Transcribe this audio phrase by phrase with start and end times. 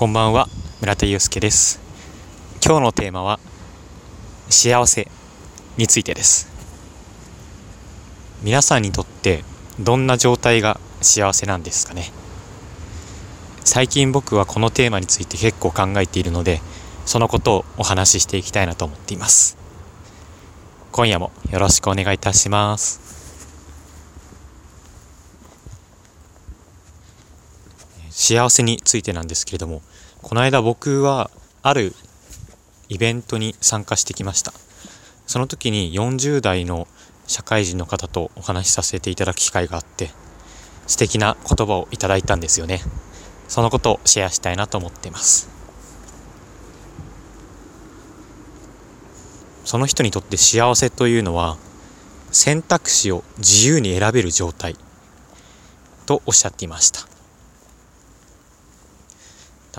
[0.00, 0.48] こんばんは。
[0.80, 1.78] 村田祐介です。
[2.64, 3.38] 今日のテーマは
[4.48, 5.08] 幸せ
[5.76, 6.48] についてです。
[8.42, 9.44] 皆さんにとって
[9.78, 12.12] どんな状態が幸せなんですかね？
[13.62, 16.62] 最近僕はこのテーマについて結構考えているので
[17.04, 19.58] そのことをお話ししていきたいなと思っています。
[20.92, 23.09] 今夜もよろしくお願いいたします。
[28.20, 29.80] 幸せについてなんですけれども
[30.20, 31.30] この間僕は
[31.62, 31.94] ある
[32.90, 34.52] イベントに参加してきました。
[35.26, 36.86] その時に40代の
[37.26, 40.10] 社会人の方とお話しさせていただく機会があって
[40.86, 42.80] 素敵な言葉をいただいたんですよね。
[43.48, 45.48] そのことをシェアしたいなと思っています。
[49.64, 51.56] その人にとって幸せというのは
[52.32, 54.76] 選択肢を自由に選べる状態
[56.04, 57.19] とおっしゃっていました。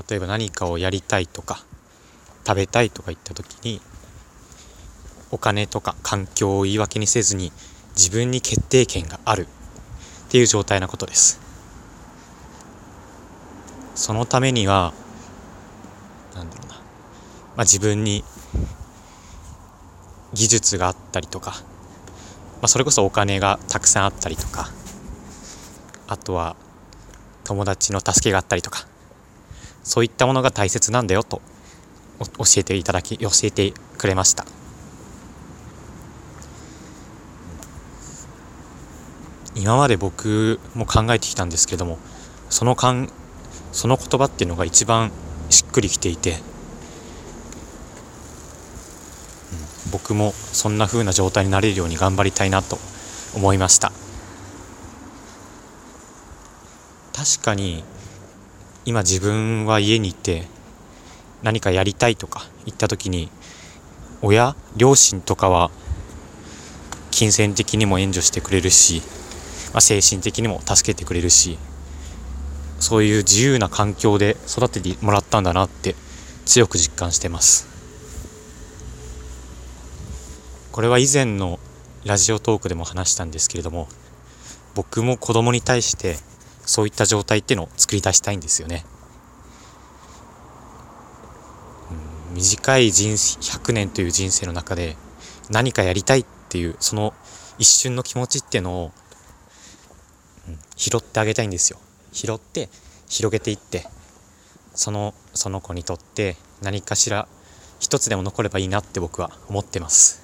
[0.09, 1.63] 例えば何かをやりたいとか
[2.45, 3.81] 食べたいとか言った時に
[5.31, 7.51] お金とか環境を言い訳にせずに
[7.95, 9.47] 自分に決定権がある。
[10.31, 11.41] っていう状態なことです。
[13.95, 14.93] そのためには
[16.33, 16.81] なんだろうな、ま
[17.57, 18.23] あ、自分に
[20.33, 21.57] 技術があったりとか、ま
[22.61, 24.69] あ、それこそお金がたくさんあったりとか
[26.07, 26.55] あとは
[27.43, 28.87] 友達の助けがあったりとか
[29.83, 31.41] そういったものが大切なんだよと
[32.19, 34.45] 教えていただき教えてくれました。
[39.55, 41.99] 今まで僕も考えてきたんですけども
[42.49, 43.11] そのかん
[43.71, 45.11] その言葉っていうのが一番
[45.49, 46.37] しっくりきていて、うん、
[49.91, 52.77] 僕もそんな風な状態になれるように頑張りたいなと
[53.35, 53.91] 思いました。
[57.13, 57.83] 確かに
[58.83, 60.47] 今自分は家にいて
[61.43, 63.29] 何かやりたいとか言った時に
[64.21, 65.71] 親両親とかは
[67.11, 69.01] 金銭的にも援助してくれるし、
[69.73, 71.57] まあ、精神的にも助けてくれるし
[72.79, 75.95] そういう自由な環境で育ててもらったんだなって
[76.45, 77.69] 強く実感してます。
[80.71, 81.59] これは以前の
[82.05, 83.87] ラジオトークでも話したんですけれども
[84.73, 86.15] 僕も子供に対して
[86.71, 88.85] そういった状態っていうのを作り出したいんですよね。
[92.29, 94.95] うん、短い人100年という人生の中で
[95.49, 97.13] 何かやりたいっていうその
[97.59, 98.91] 一瞬の気持ちっていうのを、
[100.47, 101.77] うん、拾ってあげたいんですよ。
[102.13, 102.69] 拾って
[103.09, 103.85] 広げていって
[104.73, 107.27] そのその子にとって何かしら
[107.81, 110.21] 一つでも残ればいいなって僕は思ってます。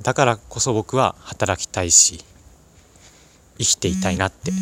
[0.00, 2.24] だからこそ僕は働きたいし
[3.58, 4.52] 生きていたいなって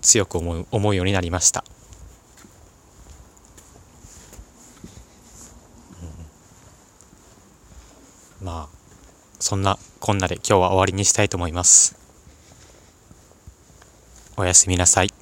[0.00, 1.64] 強く思う思うようになりました、
[8.40, 8.76] うん、まあ
[9.38, 11.96] そんなこんなで今日は終わりにしたいと思います。
[14.36, 15.21] おやすみなさい。